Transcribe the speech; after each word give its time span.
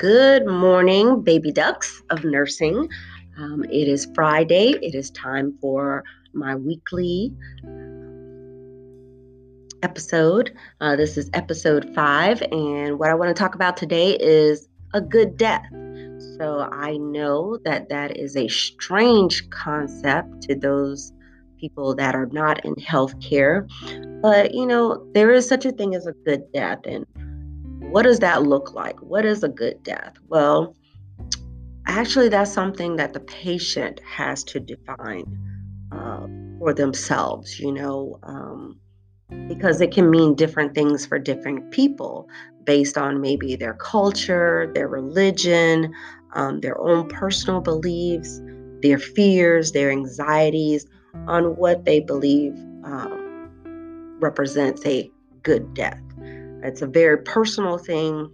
Good 0.00 0.46
morning, 0.46 1.20
baby 1.20 1.52
ducks 1.52 2.02
of 2.08 2.24
nursing. 2.24 2.88
Um, 3.36 3.64
it 3.64 3.86
is 3.86 4.08
Friday. 4.14 4.70
It 4.80 4.94
is 4.94 5.10
time 5.10 5.58
for 5.60 6.04
my 6.32 6.54
weekly 6.54 7.34
episode. 9.82 10.56
Uh, 10.80 10.96
this 10.96 11.18
is 11.18 11.28
episode 11.34 11.94
five, 11.94 12.40
and 12.50 12.98
what 12.98 13.10
I 13.10 13.14
want 13.14 13.28
to 13.28 13.38
talk 13.38 13.54
about 13.54 13.76
today 13.76 14.16
is 14.18 14.70
a 14.94 15.02
good 15.02 15.36
death. 15.36 15.66
So 16.38 16.66
I 16.72 16.96
know 16.96 17.58
that 17.66 17.90
that 17.90 18.16
is 18.16 18.36
a 18.36 18.48
strange 18.48 19.50
concept 19.50 20.44
to 20.44 20.54
those 20.54 21.12
people 21.58 21.94
that 21.96 22.14
are 22.14 22.30
not 22.32 22.64
in 22.64 22.74
healthcare, 22.76 23.68
but 24.22 24.54
you 24.54 24.64
know, 24.64 25.06
there 25.12 25.30
is 25.30 25.46
such 25.46 25.66
a 25.66 25.72
thing 25.72 25.94
as 25.94 26.06
a 26.06 26.14
good 26.24 26.50
death, 26.54 26.78
and 26.86 27.04
what 27.88 28.02
does 28.02 28.20
that 28.20 28.42
look 28.42 28.72
like? 28.74 29.00
What 29.00 29.24
is 29.24 29.42
a 29.42 29.48
good 29.48 29.82
death? 29.82 30.16
Well, 30.28 30.74
actually, 31.86 32.28
that's 32.28 32.52
something 32.52 32.96
that 32.96 33.12
the 33.12 33.20
patient 33.20 34.00
has 34.00 34.44
to 34.44 34.60
define 34.60 35.38
uh, 35.92 36.26
for 36.58 36.72
themselves, 36.72 37.58
you 37.58 37.72
know, 37.72 38.18
um, 38.22 38.78
because 39.48 39.80
it 39.80 39.92
can 39.92 40.10
mean 40.10 40.34
different 40.34 40.74
things 40.74 41.06
for 41.06 41.18
different 41.18 41.70
people 41.70 42.28
based 42.64 42.98
on 42.98 43.20
maybe 43.20 43.56
their 43.56 43.74
culture, 43.74 44.70
their 44.74 44.88
religion, 44.88 45.92
um, 46.34 46.60
their 46.60 46.78
own 46.80 47.08
personal 47.08 47.60
beliefs, 47.60 48.40
their 48.82 48.98
fears, 48.98 49.72
their 49.72 49.90
anxieties 49.90 50.86
on 51.26 51.56
what 51.56 51.84
they 51.84 52.00
believe 52.00 52.52
um, 52.84 54.18
represents 54.20 54.84
a 54.86 55.10
good 55.42 55.74
death. 55.74 56.00
It's 56.62 56.82
a 56.82 56.86
very 56.86 57.18
personal 57.18 57.78
thing, 57.78 58.30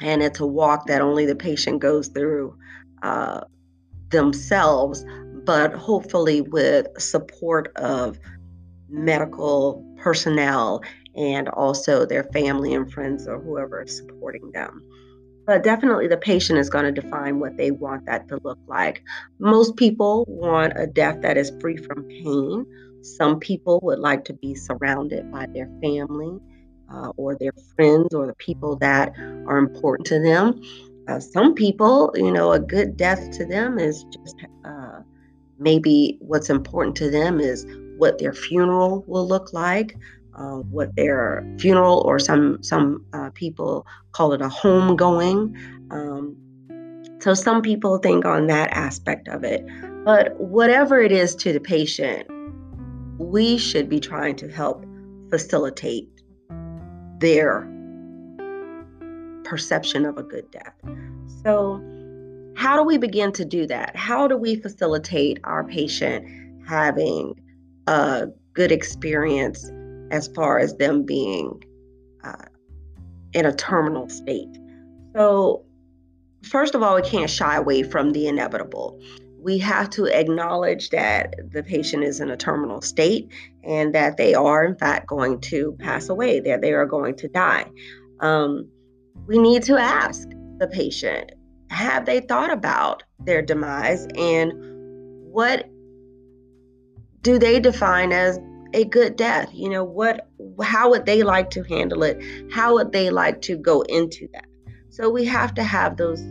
and 0.00 0.22
it's 0.22 0.40
a 0.40 0.46
walk 0.46 0.86
that 0.86 1.00
only 1.00 1.26
the 1.26 1.36
patient 1.36 1.80
goes 1.80 2.08
through 2.08 2.56
uh, 3.02 3.42
themselves, 4.10 5.04
but 5.44 5.72
hopefully 5.74 6.40
with 6.40 6.86
support 7.00 7.72
of 7.76 8.18
medical 8.88 9.84
personnel 9.98 10.82
and 11.16 11.48
also 11.48 12.04
their 12.04 12.24
family 12.24 12.74
and 12.74 12.92
friends 12.92 13.26
or 13.26 13.38
whoever 13.40 13.82
is 13.82 13.96
supporting 13.96 14.50
them. 14.52 14.82
But 15.46 15.62
definitely, 15.62 16.08
the 16.08 16.16
patient 16.16 16.58
is 16.58 16.70
going 16.70 16.86
to 16.92 17.00
define 17.00 17.38
what 17.38 17.56
they 17.58 17.70
want 17.70 18.06
that 18.06 18.28
to 18.28 18.40
look 18.42 18.58
like. 18.66 19.02
Most 19.38 19.76
people 19.76 20.24
want 20.26 20.72
a 20.76 20.86
death 20.86 21.20
that 21.20 21.36
is 21.36 21.52
free 21.60 21.76
from 21.76 22.04
pain. 22.04 22.66
Some 23.02 23.38
people 23.38 23.78
would 23.82 23.98
like 23.98 24.24
to 24.24 24.32
be 24.32 24.54
surrounded 24.54 25.30
by 25.30 25.46
their 25.52 25.68
family 25.82 26.40
uh, 26.94 27.12
or 27.16 27.36
their 27.36 27.52
friends 27.74 28.14
or 28.14 28.26
the 28.26 28.34
people 28.34 28.76
that 28.76 29.12
are 29.46 29.58
important 29.58 30.06
to 30.06 30.20
them. 30.20 30.60
Uh, 31.08 31.20
some 31.20 31.54
people, 31.54 32.12
you 32.14 32.32
know, 32.32 32.52
a 32.52 32.60
good 32.60 32.96
death 32.96 33.30
to 33.32 33.44
them 33.44 33.78
is 33.78 34.04
just 34.04 34.36
uh, 34.64 35.00
maybe 35.58 36.16
what's 36.20 36.50
important 36.50 36.96
to 36.96 37.10
them 37.10 37.40
is 37.40 37.66
what 37.98 38.18
their 38.18 38.32
funeral 38.32 39.04
will 39.06 39.26
look 39.26 39.52
like, 39.52 39.96
uh, 40.34 40.56
what 40.56 40.94
their 40.96 41.46
funeral 41.58 42.02
or 42.06 42.18
some 42.18 42.62
some 42.62 43.04
uh, 43.12 43.30
people 43.34 43.86
call 44.12 44.32
it 44.32 44.40
a 44.40 44.48
homegoing. 44.48 45.54
Um, 45.90 46.36
so 47.20 47.34
some 47.34 47.62
people 47.62 47.98
think 47.98 48.24
on 48.24 48.46
that 48.48 48.70
aspect 48.72 49.28
of 49.28 49.44
it, 49.44 49.64
but 50.04 50.38
whatever 50.40 51.00
it 51.00 51.12
is 51.12 51.34
to 51.36 51.52
the 51.52 51.60
patient, 51.60 52.28
we 53.18 53.58
should 53.58 53.88
be 53.88 54.00
trying 54.00 54.36
to 54.36 54.48
help 54.48 54.84
facilitate 55.30 56.08
their 57.24 57.66
perception 59.44 60.04
of 60.04 60.18
a 60.18 60.22
good 60.22 60.50
death. 60.50 60.74
So, 61.42 61.82
how 62.54 62.76
do 62.76 62.84
we 62.84 62.98
begin 62.98 63.32
to 63.32 63.46
do 63.46 63.66
that? 63.66 63.96
How 63.96 64.28
do 64.28 64.36
we 64.36 64.56
facilitate 64.56 65.40
our 65.44 65.64
patient 65.64 66.26
having 66.68 67.34
a 67.86 68.28
good 68.52 68.70
experience 68.70 69.70
as 70.10 70.28
far 70.28 70.58
as 70.58 70.76
them 70.76 71.02
being 71.02 71.62
uh, 72.22 72.44
in 73.32 73.46
a 73.46 73.54
terminal 73.54 74.10
state? 74.10 74.54
So, 75.16 75.64
first 76.42 76.74
of 76.74 76.82
all, 76.82 76.94
we 76.94 77.02
can't 77.02 77.30
shy 77.30 77.56
away 77.56 77.84
from 77.84 78.12
the 78.12 78.28
inevitable 78.28 79.00
we 79.44 79.58
have 79.58 79.90
to 79.90 80.06
acknowledge 80.06 80.88
that 80.88 81.34
the 81.52 81.62
patient 81.62 82.02
is 82.02 82.18
in 82.18 82.30
a 82.30 82.36
terminal 82.36 82.80
state 82.80 83.30
and 83.62 83.94
that 83.94 84.16
they 84.16 84.32
are, 84.32 84.64
in 84.64 84.74
fact, 84.74 85.06
going 85.06 85.38
to 85.38 85.76
pass 85.78 86.08
away, 86.08 86.40
that 86.40 86.62
they 86.62 86.72
are 86.72 86.86
going 86.86 87.14
to 87.14 87.28
die. 87.28 87.66
Um, 88.20 88.70
we 89.26 89.38
need 89.38 89.62
to 89.64 89.76
ask 89.76 90.26
the 90.58 90.66
patient 90.66 91.32
have 91.68 92.06
they 92.06 92.20
thought 92.20 92.50
about 92.50 93.02
their 93.20 93.42
demise 93.42 94.06
and 94.16 94.52
what 95.30 95.68
do 97.20 97.38
they 97.38 97.58
define 97.58 98.12
as 98.12 98.38
a 98.72 98.84
good 98.84 99.16
death? 99.16 99.50
You 99.52 99.68
know 99.68 99.84
what 99.84 100.28
how 100.62 100.90
would 100.90 101.04
they 101.04 101.22
like 101.22 101.50
to 101.50 101.62
handle 101.64 102.02
it? 102.02 102.22
How 102.50 102.74
would 102.74 102.92
they 102.92 103.10
like 103.10 103.42
to 103.42 103.56
go 103.56 103.82
into 103.82 104.28
that? 104.32 104.46
So 104.90 105.10
we 105.10 105.24
have 105.24 105.54
to 105.54 105.62
have 105.64 105.96
those 105.96 106.22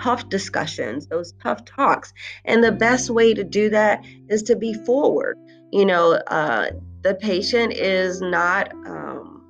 tough 0.00 0.28
discussions, 0.28 1.06
those 1.06 1.32
tough 1.42 1.64
talks. 1.64 2.12
And 2.44 2.62
the 2.62 2.72
best 2.72 3.10
way 3.10 3.34
to 3.34 3.44
do 3.44 3.70
that 3.70 4.04
is 4.28 4.42
to 4.44 4.56
be 4.56 4.74
forward. 4.74 5.38
You 5.72 5.86
know, 5.86 6.12
uh, 6.26 6.70
the 7.02 7.14
patient 7.14 7.72
is 7.72 8.20
not 8.20 8.72
um, 8.86 9.44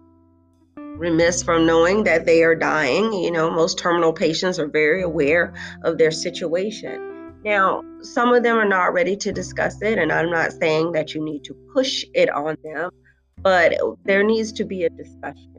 remiss 0.77 1.43
from 1.43 1.67
knowing 1.67 2.05
that 2.05 2.27
they 2.27 2.43
are 2.43 2.55
dying. 2.55 3.13
You 3.13 3.31
know, 3.31 3.51
most 3.51 3.79
terminal 3.79 4.13
patients 4.13 4.59
are 4.59 4.69
very 4.69 5.03
aware 5.03 5.55
of 5.83 5.99
their 5.99 6.11
situation. 6.11 7.07
Now, 7.43 7.83
some 8.03 8.35
of 8.35 8.43
them 8.43 8.59
are 8.59 8.69
not 8.69 8.93
ready 8.93 9.17
to 9.17 9.33
discuss 9.33 9.81
it, 9.81 9.99
and 9.99 10.13
I'm 10.13 10.31
not 10.31 10.53
saying 10.53 10.93
that 10.93 11.15
you 11.15 11.25
need 11.25 11.45
to 11.45 11.55
push 11.73 12.05
it 12.13 12.29
on 12.29 12.57
them, 12.63 12.91
but 13.39 13.75
there 14.05 14.23
needs 14.23 14.53
to 14.53 14.65
be 14.65 14.85
a 14.85 14.91
discussion. 14.91 15.50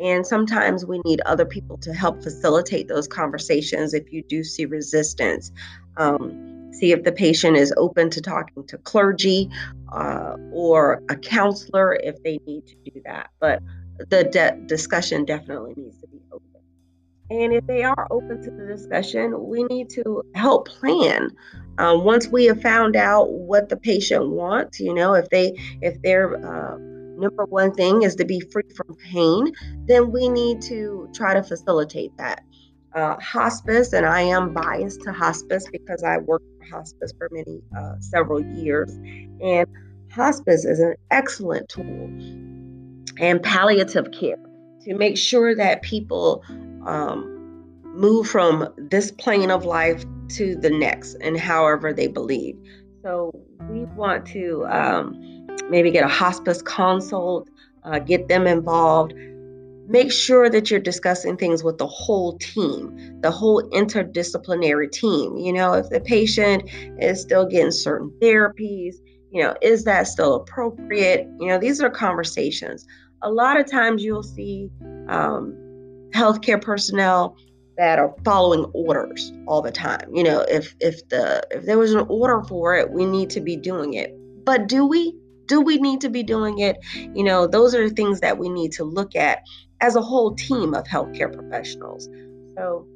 And 0.00 0.26
sometimes 0.26 0.86
we 0.86 1.00
need 1.04 1.20
other 1.26 1.44
people 1.44 1.76
to 1.78 1.92
help 1.92 2.22
facilitate 2.22 2.88
those 2.88 3.06
conversations 3.06 3.92
if 3.94 4.12
you 4.12 4.22
do 4.22 4.42
see 4.42 4.64
resistance. 4.64 5.52
Um, 5.96 6.50
see 6.72 6.92
if 6.92 7.02
the 7.02 7.12
patient 7.12 7.56
is 7.56 7.74
open 7.76 8.10
to 8.10 8.20
talking 8.20 8.66
to 8.66 8.78
clergy 8.78 9.50
uh, 9.92 10.36
or 10.52 11.02
a 11.08 11.16
counselor 11.16 11.94
if 11.94 12.22
they 12.22 12.38
need 12.46 12.66
to 12.66 12.76
do 12.90 13.02
that. 13.04 13.30
But 13.40 13.60
the 14.08 14.24
de- 14.24 14.56
discussion 14.66 15.24
definitely 15.24 15.74
needs 15.76 15.98
to 15.98 16.06
be 16.06 16.20
open. 16.32 16.46
And 17.30 17.52
if 17.52 17.66
they 17.66 17.84
are 17.84 18.08
open 18.10 18.42
to 18.42 18.50
the 18.50 18.66
discussion, 18.66 19.48
we 19.48 19.64
need 19.64 19.90
to 19.90 20.22
help 20.34 20.68
plan. 20.68 21.30
Um, 21.78 22.04
once 22.04 22.26
we 22.26 22.46
have 22.46 22.60
found 22.60 22.96
out 22.96 23.30
what 23.30 23.68
the 23.68 23.76
patient 23.76 24.30
wants, 24.30 24.80
you 24.80 24.94
know, 24.94 25.14
if 25.14 25.28
they 25.28 25.54
if 25.80 26.00
they're 26.02 26.34
uh, 26.44 26.76
number 27.20 27.44
one 27.44 27.72
thing 27.72 28.02
is 28.02 28.14
to 28.16 28.24
be 28.24 28.40
free 28.40 28.68
from 28.74 28.96
pain, 28.96 29.52
then 29.86 30.10
we 30.10 30.28
need 30.28 30.62
to 30.62 31.08
try 31.14 31.34
to 31.34 31.42
facilitate 31.42 32.16
that. 32.18 32.42
Uh, 32.92 33.14
hospice, 33.20 33.92
and 33.92 34.04
I 34.04 34.22
am 34.22 34.52
biased 34.52 35.02
to 35.02 35.12
hospice 35.12 35.64
because 35.70 36.02
I 36.02 36.18
worked 36.18 36.44
for 36.58 36.76
hospice 36.76 37.12
for 37.16 37.28
many, 37.30 37.60
uh, 37.78 37.94
several 38.00 38.44
years. 38.44 38.92
And 39.40 39.68
hospice 40.10 40.64
is 40.64 40.80
an 40.80 40.94
excellent 41.12 41.68
tool 41.68 42.10
and 43.18 43.40
palliative 43.42 44.10
care 44.10 44.38
to 44.82 44.94
make 44.94 45.16
sure 45.16 45.54
that 45.54 45.82
people 45.82 46.42
um, 46.84 47.40
move 47.84 48.26
from 48.26 48.68
this 48.76 49.12
plane 49.12 49.50
of 49.50 49.64
life 49.64 50.04
to 50.30 50.56
the 50.56 50.70
next 50.70 51.14
and 51.20 51.38
however 51.38 51.92
they 51.92 52.08
believe. 52.08 52.56
So 53.02 53.32
we 53.72 53.84
want 53.96 54.26
to 54.26 54.66
um, 54.66 55.46
maybe 55.68 55.90
get 55.90 56.04
a 56.04 56.08
hospice 56.08 56.62
consult, 56.62 57.48
uh, 57.84 57.98
get 57.98 58.28
them 58.28 58.46
involved. 58.46 59.14
Make 59.88 60.12
sure 60.12 60.48
that 60.48 60.70
you're 60.70 60.78
discussing 60.80 61.36
things 61.36 61.64
with 61.64 61.78
the 61.78 61.86
whole 61.86 62.38
team, 62.38 63.20
the 63.22 63.30
whole 63.30 63.62
interdisciplinary 63.70 64.90
team. 64.90 65.36
You 65.36 65.52
know, 65.52 65.72
if 65.72 65.88
the 65.88 66.00
patient 66.00 66.62
is 67.00 67.20
still 67.20 67.46
getting 67.46 67.72
certain 67.72 68.12
therapies, 68.22 68.94
you 69.32 69.42
know, 69.42 69.54
is 69.62 69.84
that 69.84 70.06
still 70.06 70.36
appropriate? 70.36 71.26
You 71.38 71.48
know, 71.48 71.58
these 71.58 71.80
are 71.80 71.90
conversations. 71.90 72.86
A 73.22 73.30
lot 73.30 73.58
of 73.58 73.70
times 73.70 74.02
you'll 74.04 74.22
see 74.22 74.70
um, 75.08 75.54
healthcare 76.12 76.60
personnel 76.60 77.36
that 77.80 77.98
are 77.98 78.14
following 78.24 78.64
orders 78.74 79.32
all 79.46 79.62
the 79.62 79.72
time. 79.72 80.14
You 80.14 80.22
know, 80.22 80.40
if 80.42 80.76
if 80.80 81.08
the 81.08 81.42
if 81.50 81.64
there 81.64 81.78
was 81.78 81.94
an 81.94 82.06
order 82.08 82.42
for 82.44 82.76
it, 82.76 82.90
we 82.90 83.06
need 83.06 83.30
to 83.30 83.40
be 83.40 83.56
doing 83.56 83.94
it. 83.94 84.14
But 84.44 84.68
do 84.68 84.86
we? 84.86 85.14
do 85.50 85.60
we 85.60 85.78
need 85.78 86.00
to 86.00 86.08
be 86.08 86.22
doing 86.22 86.60
it? 86.60 86.78
You 86.94 87.24
know, 87.24 87.48
those 87.48 87.74
are 87.74 87.88
things 87.88 88.20
that 88.20 88.38
we 88.38 88.48
need 88.48 88.70
to 88.72 88.84
look 88.84 89.16
at 89.16 89.42
as 89.80 89.96
a 89.96 90.00
whole 90.00 90.32
team 90.36 90.74
of 90.74 90.84
healthcare 90.84 91.32
professionals. 91.32 92.08
So, 92.54 92.86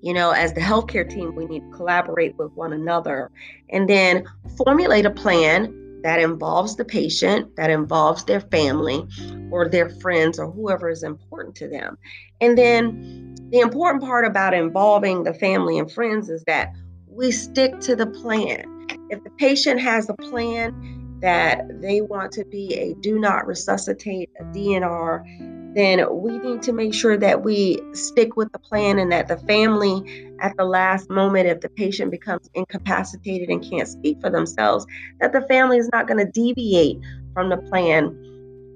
you 0.00 0.14
know, 0.14 0.30
as 0.30 0.52
the 0.52 0.60
healthcare 0.60 1.08
team, 1.10 1.34
we 1.34 1.46
need 1.46 1.68
to 1.68 1.76
collaborate 1.76 2.36
with 2.36 2.52
one 2.52 2.72
another 2.72 3.32
and 3.70 3.90
then 3.90 4.24
formulate 4.56 5.04
a 5.04 5.10
plan 5.10 5.74
that 6.04 6.20
involves 6.20 6.76
the 6.76 6.84
patient, 6.84 7.56
that 7.56 7.70
involves 7.70 8.24
their 8.24 8.40
family 8.40 9.04
or 9.50 9.68
their 9.68 9.90
friends 9.98 10.38
or 10.38 10.48
whoever 10.48 10.88
is 10.88 11.02
important 11.02 11.56
to 11.56 11.68
them. 11.68 11.98
And 12.40 12.56
then 12.56 13.27
the 13.50 13.60
important 13.60 14.02
part 14.02 14.26
about 14.26 14.54
involving 14.54 15.22
the 15.22 15.34
family 15.34 15.78
and 15.78 15.90
friends 15.90 16.28
is 16.28 16.44
that 16.46 16.72
we 17.06 17.30
stick 17.30 17.80
to 17.80 17.96
the 17.96 18.06
plan. 18.06 18.86
If 19.10 19.24
the 19.24 19.30
patient 19.30 19.80
has 19.80 20.08
a 20.08 20.14
plan 20.14 21.18
that 21.20 21.80
they 21.80 22.00
want 22.00 22.32
to 22.32 22.44
be 22.44 22.74
a 22.74 22.94
do 22.94 23.18
not 23.18 23.46
resuscitate, 23.46 24.30
a 24.38 24.44
DNR, 24.44 25.74
then 25.74 26.04
we 26.22 26.38
need 26.38 26.62
to 26.62 26.72
make 26.72 26.94
sure 26.94 27.16
that 27.16 27.42
we 27.42 27.80
stick 27.92 28.36
with 28.36 28.50
the 28.52 28.58
plan 28.58 28.98
and 28.98 29.10
that 29.12 29.28
the 29.28 29.38
family, 29.38 30.32
at 30.40 30.56
the 30.56 30.64
last 30.64 31.10
moment, 31.10 31.48
if 31.48 31.60
the 31.60 31.68
patient 31.70 32.10
becomes 32.10 32.48
incapacitated 32.54 33.48
and 33.48 33.62
can't 33.62 33.88
speak 33.88 34.20
for 34.20 34.30
themselves, 34.30 34.86
that 35.20 35.32
the 35.32 35.42
family 35.42 35.78
is 35.78 35.88
not 35.92 36.06
going 36.06 36.24
to 36.24 36.30
deviate 36.30 36.98
from 37.32 37.48
the 37.48 37.56
plan 37.56 38.27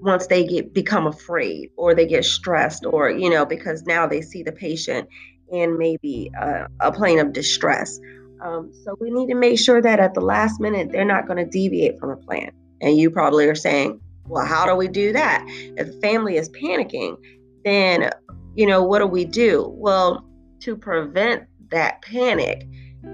once 0.03 0.27
they 0.27 0.45
get 0.45 0.75
become 0.75 1.07
afraid 1.07 1.71
or 1.77 1.95
they 1.95 2.07
get 2.07 2.25
stressed 2.25 2.85
or 2.85 3.11
you 3.11 3.31
know 3.31 3.45
because 3.47 3.83
now 3.85 4.07
they 4.07 4.21
see 4.21 4.43
the 4.43 4.53
patient 4.53 5.09
in 5.51 5.79
maybe 5.79 6.31
a, 6.41 6.67
a 6.81 6.93
plane 6.93 7.19
of 7.19 7.33
distress 7.33 8.01
um, 8.43 8.73
so 8.85 8.97
we 9.01 9.11
need 9.11 9.29
to 9.29 9.37
make 9.37 9.59
sure 9.59 9.81
that 9.81 10.01
at 10.01 10.15
the 10.15 10.21
last 10.21 10.61
minute 10.61 10.91
they're 10.91 11.05
not 11.05 11.27
going 11.27 11.37
to 11.37 11.51
deviate 11.51 11.99
from 11.99 12.11
a 12.11 12.17
plan 12.17 12.51
and 12.81 12.99
you 12.99 13.11
probably 13.11 13.47
are 13.47 13.55
saying 13.55 14.01
well, 14.29 14.45
how 14.45 14.67
do 14.67 14.75
we 14.75 14.89
do 14.89 15.13
that? 15.13 15.45
If 15.77 15.89
the 15.89 16.01
family 16.01 16.37
is 16.37 16.49
panicking, 16.51 17.17
then, 17.65 18.11
you 18.55 18.67
know, 18.67 18.83
what 18.83 19.01
do 19.01 19.07
we 19.07 19.25
do? 19.25 19.73
Well, 19.77 20.25
to 20.61 20.77
prevent 20.77 21.45
that 21.71 22.03
panic, 22.03 22.67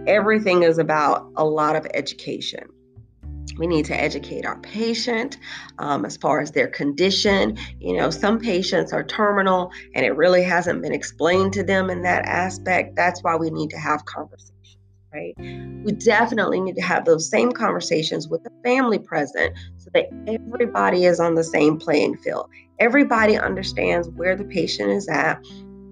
everything 0.07 0.63
is 0.63 0.79
about 0.79 1.31
a 1.37 1.45
lot 1.45 1.77
of 1.77 1.87
education. 1.95 2.69
We 3.57 3.67
need 3.67 3.85
to 3.87 3.99
educate 3.99 4.45
our 4.45 4.59
patient 4.61 5.39
um, 5.79 6.05
as 6.05 6.17
far 6.17 6.41
as 6.41 6.53
their 6.53 6.69
condition. 6.69 7.57
You 7.81 7.97
know, 7.97 8.11
some 8.11 8.39
patients 8.39 8.93
are 8.93 9.05
terminal 9.05 9.71
and 9.95 10.05
it 10.05 10.17
really 10.17 10.43
hasn't 10.43 10.83
been 10.83 10.93
explained 10.93 11.53
to 11.55 11.63
them 11.63 11.91
in 11.91 12.03
that 12.03 12.25
aspect. 12.27 12.97
That's 12.97 13.23
why 13.23 13.37
we 13.37 13.51
need 13.51 13.71
to 13.71 13.79
have 13.79 14.05
conversations 14.05 14.53
right? 15.13 15.35
We 15.39 15.93
definitely 15.93 16.61
need 16.61 16.77
to 16.77 16.83
have 16.83 17.05
those 17.05 17.31
same 17.31 17.53
conversations 17.53 18.29
with 18.29 18.43
the 18.45 18.51
family 18.63 18.99
present 18.99 19.57
so 19.79 19.91
that 19.95 20.07
everybody 20.27 21.05
is 21.05 21.21
on 21.21 21.35
the 21.35 21.45
same 21.45 21.79
playing 21.79 22.17
field. 22.19 22.49
Everybody 22.79 23.39
understands 23.39 24.09
where 24.11 24.37
the 24.37 24.45
patient 24.45 24.91
is 24.91 25.09
at, 25.09 25.41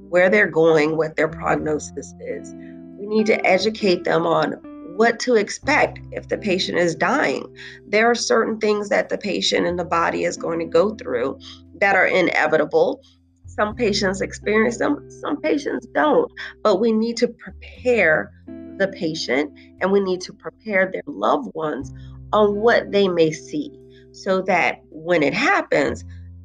where 0.09 0.31
they're 0.31 0.51
going, 0.51 0.97
what 0.97 1.17
their 1.17 1.29
prognosis 1.29 2.15
is. 2.21 2.55
We 2.99 3.07
need 3.07 3.27
to 3.27 3.45
educate 3.47 4.05
them 4.05 4.27
on 4.27 4.55
what 4.97 5.21
to 5.21 5.35
expect 5.35 6.01
if 6.13 6.29
the 6.29 6.39
patient 6.39 6.79
is 6.79 6.95
dying. 6.95 7.47
There 7.87 8.11
are 8.11 8.15
certain 8.15 8.59
things 8.59 8.89
that 8.89 9.09
the 9.09 9.19
patient 9.19 9.67
and 9.67 9.79
the 9.79 9.85
body 9.85 10.25
is 10.25 10.37
going 10.37 10.59
to 10.61 10.65
go 10.65 10.95
through 10.95 11.39
that 11.81 11.95
are 11.95 12.07
inevitable. 12.07 13.03
Some 13.47 13.75
patients 13.75 14.21
experience 14.21 14.79
them, 14.79 15.09
some 15.21 15.41
patients 15.41 15.87
don't. 15.95 16.31
But 16.63 16.81
we 16.81 16.93
need 16.93 17.17
to 17.19 17.29
prepare 17.29 18.33
the 18.79 18.89
patient 18.89 19.51
and 19.81 19.93
we 19.93 20.01
need 20.01 20.21
to 20.23 20.33
prepare 20.33 20.91
their 20.91 21.03
loved 21.07 21.51
ones 21.55 21.93
on 22.33 22.57
what 22.57 22.93
they 22.93 23.09
may 23.09 23.33
see 23.33 23.73
so 24.13 24.43
that 24.43 24.81
when 24.91 25.23
it 25.23 25.35
happens, 25.35 26.05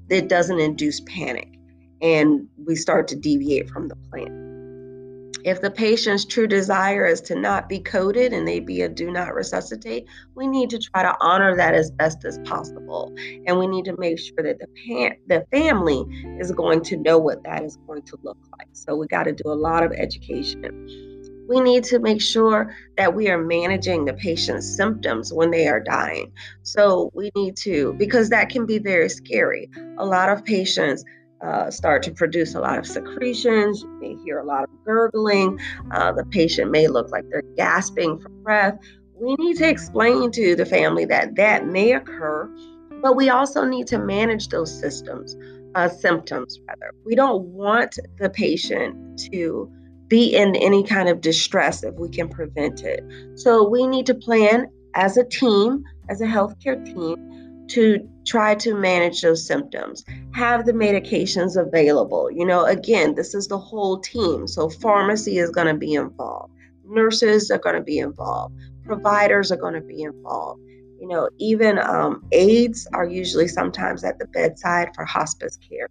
it 0.10 0.28
doesn't 0.28 0.60
induce 0.60 1.02
panic 1.02 1.48
and 2.02 2.48
we 2.66 2.76
start 2.76 3.08
to 3.10 3.16
deviate 3.16 3.70
from 3.70 3.88
the 3.88 3.96
plan. 4.10 4.51
If 5.44 5.62
the 5.62 5.72
patient's 5.72 6.26
true 6.26 6.48
desire 6.48 7.06
is 7.06 7.22
to 7.22 7.36
not 7.36 7.70
be 7.70 7.80
coded 7.80 8.34
and 8.34 8.48
they 8.48 8.60
be 8.60 8.82
a 8.82 8.90
do 8.90 9.12
not 9.12 9.34
resuscitate, 9.34 10.08
we 10.36 10.48
need 10.48 10.70
to 10.72 10.80
try 10.80 11.04
to 11.04 11.16
honor 11.20 11.56
that 11.56 11.74
as 11.74 11.92
best 11.92 12.24
as 12.26 12.40
possible. 12.46 13.14
And 13.48 13.58
we 13.58 13.68
need 13.68 13.86
to 13.86 13.98
make 13.98 14.20
sure 14.20 14.44
that 14.44 14.60
the, 14.60 14.68
pan- 14.88 15.18
the 15.28 15.46
family 15.52 16.06
is 16.40 16.52
going 16.52 16.84
to 16.84 16.98
know 16.98 17.18
what 17.18 17.44
that 17.44 17.64
is 17.64 17.78
going 17.88 18.04
to 18.04 18.18
look 18.24 18.38
like. 18.58 18.68
So 18.74 18.96
we 18.96 19.08
got 19.08 19.24
to 19.24 19.34
do 19.34 19.44
a 19.48 19.54
lot 19.54 19.84
of 19.84 19.92
education 19.92 21.12
we 21.52 21.60
need 21.60 21.84
to 21.84 22.00
make 22.00 22.22
sure 22.22 22.74
that 22.96 23.14
we 23.14 23.30
are 23.30 23.38
managing 23.38 24.06
the 24.06 24.14
patient's 24.14 24.66
symptoms 24.66 25.34
when 25.34 25.52
they 25.52 25.68
are 25.68 25.82
dying. 25.82 26.32
So 26.64 27.12
we 27.14 27.30
need 27.36 27.58
to, 27.58 27.94
because 27.98 28.30
that 28.30 28.50
can 28.50 28.66
be 28.66 28.80
very 28.80 29.10
scary. 29.10 29.70
A 29.98 30.06
lot 30.06 30.30
of 30.30 30.46
patients 30.46 31.04
uh, 31.44 31.72
start 31.72 32.04
to 32.04 32.12
produce 32.12 32.56
a 32.56 32.60
lot 32.60 32.78
of 32.78 32.86
secretions. 32.86 33.82
You 33.82 34.00
may 34.00 34.16
hear 34.24 34.40
a 34.40 34.46
lot 34.46 34.64
of 34.64 34.70
gurgling. 34.86 35.60
Uh, 35.92 36.12
the 36.12 36.26
patient 36.26 36.72
may 36.72 36.88
look 36.88 37.12
like 37.12 37.28
they're 37.30 37.44
gasping 37.56 38.20
for 38.20 38.30
breath. 38.30 38.78
We 39.20 39.36
need 39.36 39.58
to 39.58 39.68
explain 39.68 40.32
to 40.32 40.56
the 40.56 40.66
family 40.66 41.06
that 41.06 41.36
that 41.36 41.68
may 41.68 41.94
occur, 41.94 42.50
but 43.02 43.16
we 43.16 43.30
also 43.30 43.66
need 43.66 43.88
to 43.88 44.00
manage 44.00 44.50
those 44.50 44.72
systems, 44.72 45.36
uh, 45.76 45.90
symptoms 45.90 46.60
rather. 46.68 46.92
We 47.06 47.16
don't 47.16 47.44
want 47.44 48.00
the 48.18 48.30
patient 48.30 49.20
to 49.32 49.72
be 50.08 50.36
in 50.36 50.56
any 50.56 50.84
kind 50.84 51.08
of 51.08 51.22
distress 51.22 51.84
if 51.84 51.96
we 51.96 52.10
can 52.10 52.28
prevent 52.30 52.84
it. 52.84 53.02
So 53.36 53.68
we 53.68 53.88
need 53.88 54.06
to 54.08 54.14
plan 54.14 54.68
as 54.94 55.18
a 55.18 55.24
team, 55.24 55.84
as 56.10 56.20
a 56.20 56.26
healthcare 56.26 56.84
team, 56.84 57.51
to 57.72 58.08
try 58.26 58.56
to 58.56 58.76
manage 58.76 59.22
those 59.22 59.46
symptoms. 59.46 60.04
Have 60.34 60.66
the 60.66 60.74
medications 60.74 61.56
available. 61.56 62.30
You 62.32 62.46
know, 62.46 62.66
again, 62.66 63.16
this 63.16 63.34
is 63.34 63.48
the 63.48 63.58
whole 63.58 64.00
team. 64.00 64.48
So 64.48 64.70
pharmacy 64.70 65.38
is 65.38 65.50
going 65.50 65.68
to 65.68 65.74
be 65.74 65.94
involved, 65.94 66.54
nurses 66.86 67.50
are 67.52 67.58
going 67.58 67.76
to 67.76 67.82
be 67.82 67.98
involved, 67.98 68.56
providers 68.86 69.52
are 69.52 69.58
going 69.58 69.76
to 69.76 69.82
be 69.82 70.02
involved. 70.02 70.62
You 71.00 71.08
know, 71.08 71.30
even 71.40 71.80
um, 71.80 72.24
aides 72.32 72.88
are 72.94 73.06
usually 73.06 73.48
sometimes 73.48 74.04
at 74.04 74.20
the 74.20 74.28
bedside 74.28 74.90
for 74.94 75.04
hospice 75.04 75.58
care. 75.58 75.90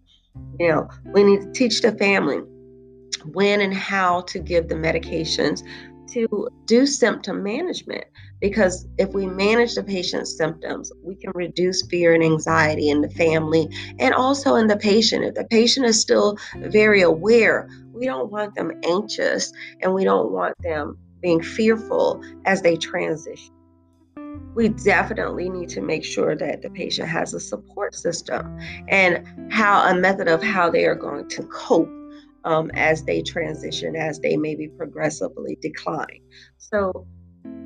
You 0.60 0.68
know, 0.68 0.88
we 1.06 1.24
need 1.24 1.40
to 1.40 1.52
teach 1.52 1.82
the 1.82 1.92
family 1.92 2.42
when 3.32 3.60
and 3.60 3.74
how 3.74 4.22
to 4.22 4.38
give 4.38 4.68
the 4.68 4.74
medications 4.74 5.62
to 6.12 6.48
do 6.66 6.86
symptom 6.86 7.42
management 7.42 8.04
because 8.40 8.86
if 8.98 9.10
we 9.10 9.26
manage 9.26 9.74
the 9.74 9.82
patient's 9.82 10.36
symptoms 10.36 10.92
we 11.04 11.14
can 11.14 11.30
reduce 11.34 11.86
fear 11.86 12.14
and 12.14 12.22
anxiety 12.22 12.88
in 12.88 13.00
the 13.00 13.10
family 13.10 13.68
and 13.98 14.14
also 14.14 14.54
in 14.56 14.66
the 14.66 14.76
patient. 14.76 15.24
If 15.24 15.34
the 15.34 15.44
patient 15.44 15.86
is 15.86 16.00
still 16.00 16.36
very 16.56 17.02
aware 17.02 17.68
we 17.92 18.06
don't 18.06 18.30
want 18.30 18.54
them 18.54 18.72
anxious 18.84 19.52
and 19.80 19.92
we 19.92 20.04
don't 20.04 20.32
want 20.32 20.54
them 20.62 20.96
being 21.20 21.42
fearful 21.42 22.22
as 22.46 22.62
they 22.62 22.76
transition. 22.76 23.54
We 24.54 24.68
definitely 24.68 25.48
need 25.48 25.68
to 25.70 25.80
make 25.80 26.04
sure 26.04 26.34
that 26.34 26.62
the 26.62 26.70
patient 26.70 27.08
has 27.08 27.34
a 27.34 27.40
support 27.40 27.94
system 27.94 28.58
and 28.88 29.52
how 29.52 29.88
a 29.88 29.94
method 29.94 30.28
of 30.28 30.42
how 30.42 30.70
they 30.70 30.86
are 30.86 30.94
going 30.94 31.28
to 31.28 31.42
cope 31.44 31.90
um, 32.44 32.70
as 32.74 33.04
they 33.04 33.22
transition, 33.22 33.96
as 33.96 34.18
they 34.20 34.36
maybe 34.36 34.68
progressively 34.68 35.56
decline. 35.60 36.20
So, 36.58 37.06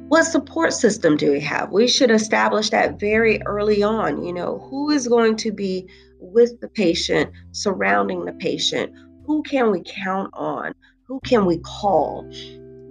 what 0.09 0.25
support 0.25 0.73
system 0.73 1.17
do 1.17 1.33
we 1.33 1.41
have? 1.41 1.71
We 1.71 1.89
should 1.89 2.11
establish 2.11 2.71
that 2.71 3.01
very 3.01 3.43
early 3.43 3.83
on. 3.83 4.23
You 4.23 4.33
know, 4.33 4.59
who 4.71 4.91
is 4.91 5.09
going 5.09 5.37
to 5.37 5.53
be 5.53 5.89
with 6.19 6.61
the 6.61 6.69
patient, 6.69 7.31
surrounding 7.53 8.25
the 8.25 8.33
patient? 8.33 8.93
Who 9.27 9.43
can 9.43 9.71
we 9.71 9.83
count 9.85 10.31
on? 10.35 10.75
Who 11.07 11.21
can 11.21 11.47
we 11.47 11.59
call 11.59 12.31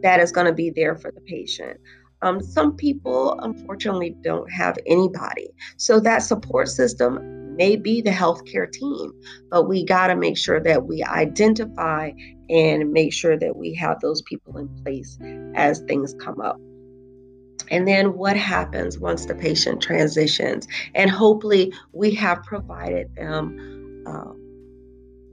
that 0.01 0.19
is 0.19 0.31
going 0.31 0.47
to 0.47 0.53
be 0.53 0.69
there 0.69 0.95
for 0.95 1.11
the 1.11 1.21
patient? 1.21 1.79
Um, 2.21 2.41
some 2.41 2.75
people, 2.75 3.37
unfortunately, 3.41 4.15
don't 4.21 4.49
have 4.51 4.77
anybody. 4.85 5.49
So, 5.77 5.99
that 5.99 6.19
support 6.19 6.69
system 6.69 7.42
may 7.55 7.75
be 7.75 8.01
the 8.01 8.09
healthcare 8.09 8.71
team, 8.71 9.11
but 9.49 9.67
we 9.67 9.85
got 9.85 10.07
to 10.07 10.15
make 10.15 10.37
sure 10.37 10.59
that 10.61 10.85
we 10.85 11.03
identify 11.03 12.11
and 12.49 12.91
make 12.91 13.13
sure 13.13 13.37
that 13.37 13.55
we 13.55 13.73
have 13.75 13.99
those 14.01 14.21
people 14.23 14.57
in 14.57 14.67
place 14.83 15.17
as 15.55 15.79
things 15.81 16.15
come 16.19 16.41
up. 16.41 16.59
And 17.69 17.87
then 17.87 18.17
what 18.17 18.35
happens 18.35 18.99
once 18.99 19.25
the 19.25 19.35
patient 19.35 19.81
transitions? 19.81 20.67
And 20.95 21.09
hopefully, 21.09 21.73
we 21.93 22.13
have 22.15 22.43
provided 22.43 23.15
them 23.15 24.03
uh, 24.05 24.33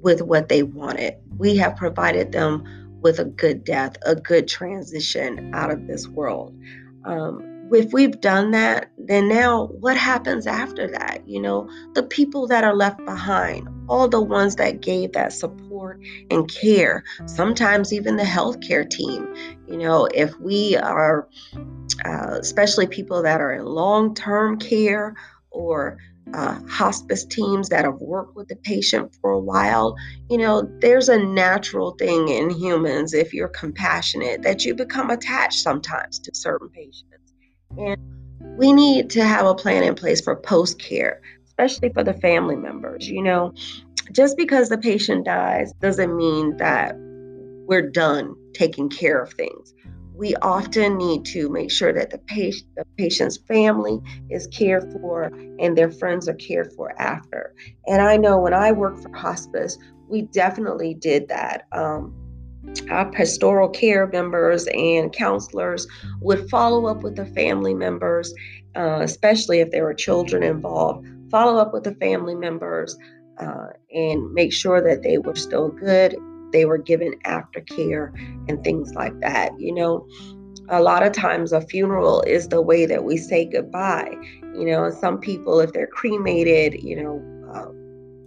with 0.00 0.22
what 0.22 0.48
they 0.48 0.62
wanted. 0.62 1.14
We 1.36 1.56
have 1.56 1.76
provided 1.76 2.32
them 2.32 2.64
with 3.00 3.18
a 3.18 3.24
good 3.24 3.64
death, 3.64 3.96
a 4.06 4.14
good 4.14 4.46
transition 4.46 5.52
out 5.54 5.70
of 5.70 5.86
this 5.86 6.06
world. 6.06 6.56
Um, 7.04 7.49
if 7.72 7.92
we've 7.92 8.20
done 8.20 8.50
that, 8.52 8.90
then 8.98 9.28
now 9.28 9.66
what 9.66 9.96
happens 9.96 10.46
after 10.46 10.88
that? 10.88 11.26
You 11.26 11.40
know, 11.40 11.68
the 11.94 12.02
people 12.02 12.46
that 12.48 12.64
are 12.64 12.74
left 12.74 13.04
behind, 13.04 13.68
all 13.88 14.08
the 14.08 14.20
ones 14.20 14.56
that 14.56 14.80
gave 14.80 15.12
that 15.12 15.32
support 15.32 16.00
and 16.30 16.48
care, 16.48 17.04
sometimes 17.26 17.92
even 17.92 18.16
the 18.16 18.22
healthcare 18.24 18.88
team. 18.88 19.34
You 19.68 19.78
know, 19.78 20.08
if 20.14 20.38
we 20.40 20.76
are, 20.76 21.28
uh, 22.04 22.38
especially 22.40 22.86
people 22.86 23.22
that 23.22 23.40
are 23.40 23.52
in 23.52 23.64
long 23.64 24.14
term 24.14 24.58
care 24.58 25.14
or 25.50 25.98
uh, 26.32 26.60
hospice 26.68 27.24
teams 27.24 27.68
that 27.70 27.84
have 27.84 28.00
worked 28.00 28.36
with 28.36 28.48
the 28.48 28.56
patient 28.56 29.14
for 29.20 29.30
a 29.30 29.40
while, 29.40 29.96
you 30.28 30.38
know, 30.38 30.62
there's 30.80 31.08
a 31.08 31.18
natural 31.18 31.92
thing 31.92 32.28
in 32.28 32.50
humans, 32.50 33.14
if 33.14 33.34
you're 33.34 33.48
compassionate, 33.48 34.42
that 34.42 34.64
you 34.64 34.74
become 34.74 35.10
attached 35.10 35.60
sometimes 35.60 36.18
to 36.20 36.30
certain 36.34 36.68
patients. 36.68 37.19
And 37.78 37.98
we 38.58 38.72
need 38.72 39.10
to 39.10 39.24
have 39.24 39.46
a 39.46 39.54
plan 39.54 39.82
in 39.82 39.94
place 39.94 40.20
for 40.20 40.36
post 40.36 40.78
care, 40.78 41.20
especially 41.46 41.90
for 41.90 42.04
the 42.04 42.14
family 42.14 42.56
members. 42.56 43.08
You 43.08 43.22
know, 43.22 43.54
just 44.12 44.36
because 44.36 44.68
the 44.68 44.78
patient 44.78 45.24
dies 45.24 45.72
doesn't 45.80 46.16
mean 46.16 46.56
that 46.56 46.94
we're 47.66 47.88
done 47.88 48.34
taking 48.52 48.88
care 48.88 49.22
of 49.22 49.32
things. 49.32 49.72
We 50.14 50.34
often 50.36 50.98
need 50.98 51.24
to 51.26 51.48
make 51.48 51.70
sure 51.70 51.92
that 51.92 52.10
the 52.10 52.18
patient, 52.18 52.66
the 52.76 52.84
patient's 52.98 53.38
family 53.38 54.00
is 54.28 54.46
cared 54.48 54.92
for 54.92 55.32
and 55.58 55.78
their 55.78 55.90
friends 55.90 56.28
are 56.28 56.34
cared 56.34 56.72
for 56.74 56.92
after. 57.00 57.54
And 57.86 58.02
I 58.02 58.16
know 58.16 58.38
when 58.38 58.52
I 58.52 58.72
worked 58.72 59.02
for 59.02 59.16
hospice, 59.16 59.78
we 60.08 60.22
definitely 60.22 60.92
did 60.94 61.28
that. 61.28 61.66
Um, 61.72 62.14
our 62.90 63.10
pastoral 63.10 63.68
care 63.68 64.06
members 64.06 64.66
and 64.74 65.12
counselors 65.12 65.86
would 66.20 66.48
follow 66.50 66.86
up 66.86 67.02
with 67.02 67.16
the 67.16 67.26
family 67.26 67.74
members, 67.74 68.34
uh, 68.76 69.00
especially 69.00 69.60
if 69.60 69.70
there 69.70 69.84
were 69.84 69.94
children 69.94 70.42
involved, 70.42 71.06
follow 71.30 71.58
up 71.58 71.72
with 71.72 71.84
the 71.84 71.94
family 71.96 72.34
members 72.34 72.96
uh, 73.38 73.68
and 73.94 74.32
make 74.32 74.52
sure 74.52 74.82
that 74.82 75.02
they 75.02 75.18
were 75.18 75.36
still 75.36 75.68
good, 75.68 76.16
they 76.52 76.64
were 76.64 76.78
given 76.78 77.14
aftercare 77.26 78.12
and 78.48 78.62
things 78.64 78.92
like 78.94 79.18
that. 79.20 79.58
You 79.58 79.74
know, 79.74 80.06
a 80.68 80.82
lot 80.82 81.02
of 81.02 81.12
times 81.12 81.52
a 81.52 81.60
funeral 81.60 82.22
is 82.22 82.48
the 82.48 82.62
way 82.62 82.86
that 82.86 83.04
we 83.04 83.16
say 83.16 83.44
goodbye. 83.44 84.14
You 84.54 84.66
know, 84.66 84.90
some 84.90 85.18
people, 85.18 85.60
if 85.60 85.72
they're 85.72 85.86
cremated, 85.86 86.82
you 86.82 87.02
know, 87.02 87.52
uh, 87.54 87.70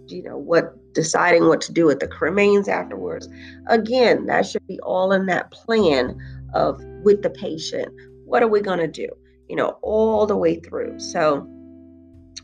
you 0.08 0.22
know 0.22 0.36
what 0.36 0.74
deciding 0.94 1.48
what 1.48 1.60
to 1.62 1.72
do 1.72 1.86
with 1.86 2.00
the 2.00 2.08
remains 2.20 2.68
afterwards. 2.68 3.28
Again, 3.68 4.26
that 4.26 4.46
should 4.46 4.66
be 4.66 4.80
all 4.80 5.12
in 5.12 5.26
that 5.26 5.50
plan 5.50 6.16
of 6.54 6.80
with 7.02 7.22
the 7.22 7.30
patient. 7.30 7.92
What 8.24 8.42
are 8.42 8.48
we 8.48 8.60
going 8.60 8.78
to 8.78 8.88
do? 8.88 9.08
You 9.48 9.56
know, 9.56 9.78
all 9.82 10.26
the 10.26 10.36
way 10.36 10.60
through. 10.60 10.98
So, 10.98 11.46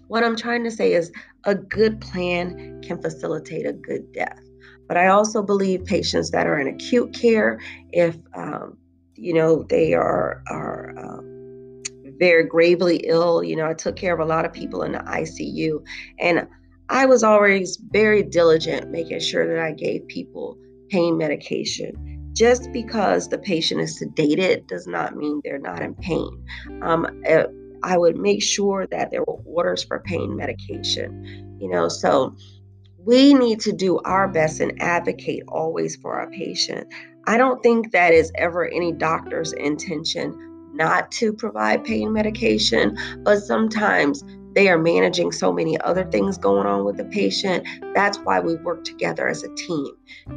what 0.08 0.24
I'm 0.24 0.36
trying 0.36 0.64
to 0.64 0.70
say 0.70 0.92
is 0.92 1.12
a 1.44 1.54
good 1.54 2.00
plan 2.00 2.82
can 2.82 3.00
facilitate 3.00 3.66
a 3.66 3.72
good 3.72 4.12
death. 4.12 4.40
But 4.88 4.96
I 4.96 5.06
also 5.06 5.40
believe 5.42 5.84
patients 5.84 6.32
that 6.32 6.46
are 6.46 6.58
in 6.58 6.66
acute 6.66 7.14
care, 7.14 7.60
if 7.92 8.16
um, 8.34 8.76
you 9.14 9.32
know 9.32 9.62
they 9.62 9.94
are 9.94 10.42
are 10.48 10.92
um, 10.98 11.82
very 12.18 12.44
gravely 12.44 12.96
ill, 13.04 13.42
you 13.42 13.56
know, 13.56 13.66
I 13.66 13.74
took 13.74 13.96
care 13.96 14.12
of 14.12 14.20
a 14.20 14.24
lot 14.24 14.44
of 14.44 14.52
people 14.52 14.82
in 14.82 14.92
the 14.92 14.98
ICU, 14.98 15.82
and 16.18 16.46
I 16.90 17.06
was 17.06 17.22
always 17.22 17.76
very 17.92 18.24
diligent 18.24 18.90
making 18.90 19.20
sure 19.20 19.46
that 19.46 19.62
I 19.62 19.70
gave 19.70 20.06
people 20.08 20.58
pain 20.88 21.16
medication. 21.16 22.32
Just 22.32 22.72
because 22.72 23.28
the 23.28 23.38
patient 23.38 23.80
is 23.80 24.02
sedated 24.02 24.66
does 24.66 24.88
not 24.88 25.16
mean 25.16 25.40
they're 25.44 25.58
not 25.58 25.82
in 25.82 25.94
pain. 25.94 26.44
Um, 26.82 27.06
eh, 27.24 27.44
I 27.84 27.96
would 27.96 28.16
make 28.16 28.42
sure 28.42 28.88
that 28.88 29.12
there 29.12 29.20
were 29.20 29.40
orders 29.44 29.84
for 29.84 30.00
pain 30.00 30.36
medication. 30.36 31.58
You 31.60 31.68
know, 31.68 31.88
so 31.88 32.34
we 32.98 33.34
need 33.34 33.60
to 33.60 33.72
do 33.72 34.00
our 34.00 34.26
best 34.26 34.60
and 34.60 34.80
advocate 34.82 35.44
always 35.46 35.94
for 35.96 36.14
our 36.14 36.30
patient. 36.30 36.92
I 37.26 37.36
don't 37.36 37.62
think 37.62 37.92
that 37.92 38.12
is 38.12 38.32
ever 38.34 38.66
any 38.66 38.92
doctor's 38.92 39.52
intention 39.52 40.34
not 40.74 41.10
to 41.12 41.32
provide 41.32 41.84
pain 41.84 42.12
medication, 42.12 42.96
but 43.22 43.40
sometimes 43.40 44.24
they 44.54 44.68
are 44.68 44.78
managing 44.78 45.32
so 45.32 45.52
many 45.52 45.80
other 45.80 46.04
things 46.04 46.38
going 46.38 46.66
on 46.66 46.84
with 46.84 46.96
the 46.96 47.04
patient. 47.04 47.66
That's 47.94 48.18
why 48.18 48.40
we 48.40 48.56
work 48.56 48.84
together 48.84 49.28
as 49.28 49.42
a 49.42 49.54
team. 49.54 49.88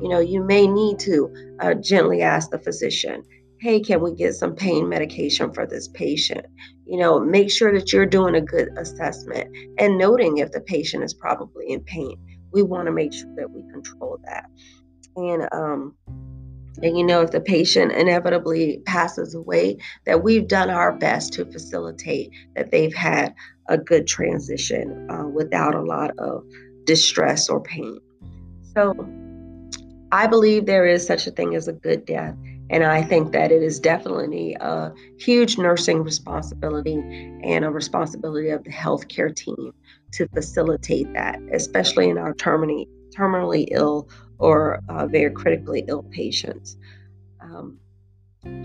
You 0.02 0.10
know, 0.10 0.20
you 0.20 0.44
may 0.44 0.68
need 0.68 1.00
to 1.00 1.56
uh, 1.60 1.74
gently 1.76 2.22
ask 2.22 2.50
the 2.50 2.60
physician, 2.60 3.24
hey, 3.60 3.80
can 3.80 4.02
we 4.02 4.14
get 4.14 4.34
some 4.34 4.56
pain 4.56 4.90
medication 4.90 5.54
for 5.54 5.66
this 5.66 5.88
patient? 5.88 6.46
You 6.86 7.00
know, 7.00 7.20
make 7.20 7.50
sure 7.50 7.72
that 7.74 7.94
you're 7.94 8.06
doing 8.06 8.36
a 8.36 8.42
good 8.42 8.70
assessment 8.78 9.56
and 9.80 9.98
noting 9.98 10.38
if 10.38 10.52
the 10.52 10.62
patient 10.62 11.04
is 11.04 11.14
probably 11.14 11.70
in 11.70 11.82
pain. 11.82 12.18
We 12.52 12.62
want 12.62 12.88
to 12.88 12.92
make 12.92 13.14
sure 13.14 13.34
that 13.38 13.50
we 13.50 13.64
control 13.72 14.20
that. 14.26 14.46
And 15.16 15.48
um, 15.52 15.96
and 16.84 16.98
you 16.98 17.04
know, 17.06 17.22
if 17.22 17.32
the 17.32 17.40
patient 17.40 17.94
inevitably 17.94 18.82
passes 18.86 19.34
away, 19.34 19.78
that 20.06 20.22
we've 20.22 20.48
done 20.48 20.70
our 20.70 20.92
best 20.92 21.32
to 21.34 21.46
facilitate 21.46 22.30
that 22.56 22.72
they've 22.72 22.94
had 22.94 23.34
a 23.70 23.78
good 23.78 24.06
transition 24.06 25.10
uh, 25.10 25.26
without 25.28 25.76
a 25.76 25.82
lot 25.82 26.12
of 26.20 26.44
distress 26.84 27.48
or 27.48 27.62
pain. 27.62 28.00
So 28.76 28.94
I 30.12 30.28
believe 30.28 30.66
there 30.66 30.86
is 30.86 31.08
such 31.08 31.26
a 31.26 31.32
thing 31.32 31.56
as 31.56 31.70
a 31.70 31.74
good 31.74 32.06
death. 32.06 32.36
And 32.70 32.84
I 32.84 33.02
think 33.02 33.32
that 33.32 33.52
it 33.52 33.64
is 33.64 33.80
definitely 33.80 34.58
a 34.60 34.92
huge 35.18 35.58
nursing 35.58 36.04
responsibility 36.04 36.96
and 37.44 37.64
a 37.64 37.70
responsibility 37.70 38.50
of 38.50 38.64
the 38.64 38.72
healthcare 38.72 39.34
team 39.34 39.74
to 40.14 40.28
facilitate 40.30 41.12
that, 41.14 41.40
especially 41.54 42.10
in 42.10 42.18
our 42.18 42.34
terminally, 42.34 42.88
terminally 43.16 43.68
ill 43.72 44.10
or 44.44 44.80
uh, 44.90 45.08
very 45.08 45.32
critically 45.32 45.86
ill 45.88 46.04
patients. 46.04 46.76
Um, 47.40 47.80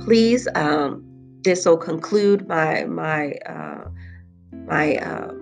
please, 0.00 0.48
um, 0.56 1.04
this 1.42 1.64
will 1.64 1.76
conclude 1.76 2.48
my 2.48 2.84
my 2.84 3.32
uh, 3.46 3.88
my 4.66 4.96
uh, 4.96 5.32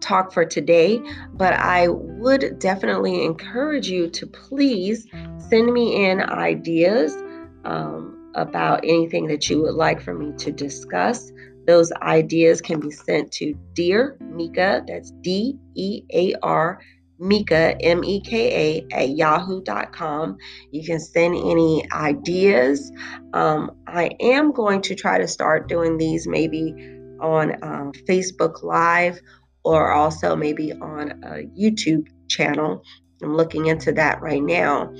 talk 0.00 0.32
for 0.32 0.44
today. 0.46 1.00
But 1.34 1.52
I 1.54 1.88
would 1.88 2.58
definitely 2.58 3.24
encourage 3.24 3.88
you 3.88 4.08
to 4.08 4.26
please 4.26 5.06
send 5.36 5.72
me 5.72 6.06
in 6.06 6.22
ideas 6.22 7.14
um, 7.64 8.32
about 8.34 8.80
anything 8.82 9.26
that 9.26 9.50
you 9.50 9.60
would 9.62 9.74
like 9.74 10.00
for 10.00 10.14
me 10.14 10.32
to 10.38 10.50
discuss. 10.50 11.30
Those 11.66 11.92
ideas 12.00 12.62
can 12.62 12.80
be 12.80 12.90
sent 12.90 13.30
to 13.32 13.52
Dear 13.74 14.16
Meka, 14.22 14.86
that's 14.86 15.10
D 15.20 15.58
E 15.74 16.02
A 16.14 16.34
R 16.42 16.80
Meka, 17.20 17.76
M 17.80 18.04
E 18.04 18.20
K 18.20 18.84
A, 18.92 18.94
at 18.94 19.10
yahoo.com. 19.10 20.36
You 20.70 20.84
can 20.84 21.00
send 21.00 21.34
any 21.34 21.84
ideas. 21.92 22.90
Um, 23.32 23.72
I 23.86 24.10
am 24.20 24.52
going 24.52 24.82
to 24.82 24.94
try 24.94 25.18
to 25.18 25.28
start 25.28 25.68
doing 25.68 25.98
these 25.98 26.26
maybe 26.26 26.74
on 27.20 27.52
uh, 27.62 27.90
Facebook 28.08 28.62
Live 28.62 29.20
or 29.64 29.92
also 29.92 30.36
maybe 30.36 30.72
on 30.72 31.10
a 31.24 31.44
YouTube 31.58 32.06
channel. 32.28 32.82
I'm 33.22 33.36
looking 33.36 33.66
into 33.66 33.92
that 33.92 34.20
right 34.22 34.42
now 34.42 34.92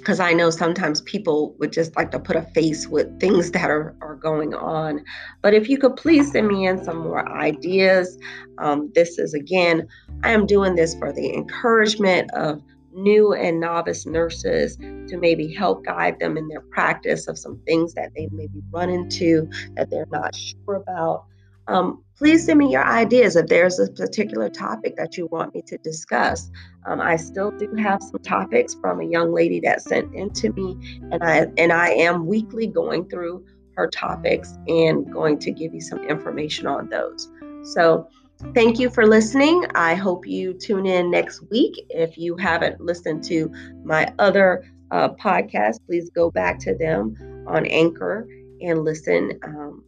because 0.00 0.20
I 0.20 0.32
know 0.32 0.50
sometimes 0.50 1.00
people 1.02 1.54
would 1.58 1.72
just 1.72 1.96
like 1.96 2.10
to 2.10 2.18
put 2.18 2.36
a 2.36 2.42
face 2.42 2.88
with 2.88 3.20
things 3.20 3.50
that 3.52 3.70
are, 3.70 3.94
are 4.00 4.16
going 4.16 4.54
on. 4.54 5.04
But 5.42 5.54
if 5.54 5.68
you 5.68 5.78
could 5.78 5.96
please 5.96 6.32
send 6.32 6.48
me 6.48 6.66
in 6.66 6.82
some 6.84 6.98
more 6.98 7.28
ideas. 7.28 8.18
Um, 8.58 8.90
this 8.94 9.18
is 9.18 9.34
again, 9.34 9.86
I 10.22 10.32
am 10.32 10.46
doing 10.46 10.74
this 10.74 10.94
for 10.96 11.12
the 11.12 11.32
encouragement 11.32 12.30
of 12.32 12.62
new 12.92 13.32
and 13.32 13.60
novice 13.60 14.06
nurses 14.06 14.76
to 14.76 15.16
maybe 15.16 15.52
help 15.52 15.84
guide 15.84 16.18
them 16.18 16.36
in 16.36 16.48
their 16.48 16.60
practice 16.60 17.28
of 17.28 17.38
some 17.38 17.58
things 17.64 17.94
that 17.94 18.10
they 18.16 18.28
maybe 18.32 18.60
run 18.72 18.90
into 18.90 19.48
that 19.74 19.90
they're 19.90 20.06
not 20.10 20.34
sure 20.34 20.76
about. 20.76 21.24
Um, 21.68 22.02
please 22.16 22.46
send 22.46 22.58
me 22.58 22.72
your 22.72 22.84
ideas 22.84 23.36
if 23.36 23.46
there's 23.46 23.78
a 23.78 23.90
particular 23.92 24.48
topic 24.48 24.96
that 24.96 25.16
you 25.16 25.26
want 25.26 25.54
me 25.54 25.62
to 25.66 25.78
discuss. 25.78 26.50
Um, 26.86 27.00
I 27.00 27.16
still 27.16 27.50
do 27.52 27.72
have 27.76 28.02
some 28.02 28.20
topics 28.20 28.74
from 28.74 29.00
a 29.00 29.04
young 29.04 29.32
lady 29.32 29.60
that 29.60 29.82
sent 29.82 30.14
in 30.14 30.30
to 30.30 30.52
me, 30.52 31.00
and 31.12 31.22
I 31.22 31.46
and 31.56 31.72
I 31.72 31.90
am 31.90 32.26
weekly 32.26 32.66
going 32.66 33.08
through 33.08 33.44
her 33.76 33.88
topics 33.88 34.58
and 34.68 35.10
going 35.12 35.38
to 35.38 35.50
give 35.50 35.72
you 35.74 35.80
some 35.80 36.00
information 36.00 36.66
on 36.66 36.88
those. 36.88 37.30
So 37.62 38.08
Thank 38.54 38.78
you 38.80 38.88
for 38.88 39.06
listening. 39.06 39.66
I 39.74 39.94
hope 39.94 40.26
you 40.26 40.54
tune 40.54 40.86
in 40.86 41.10
next 41.10 41.42
week. 41.50 41.74
If 41.90 42.16
you 42.16 42.36
haven't 42.36 42.80
listened 42.80 43.22
to 43.24 43.52
my 43.84 44.12
other 44.18 44.64
uh, 44.90 45.10
podcasts, 45.10 45.78
please 45.86 46.10
go 46.10 46.30
back 46.30 46.58
to 46.60 46.74
them 46.74 47.44
on 47.46 47.66
Anchor 47.66 48.26
and 48.62 48.82
listen. 48.82 49.38
Um, 49.44 49.84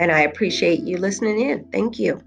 and 0.00 0.10
I 0.12 0.20
appreciate 0.20 0.80
you 0.80 0.98
listening 0.98 1.40
in. 1.40 1.64
Thank 1.66 1.98
you. 1.98 2.22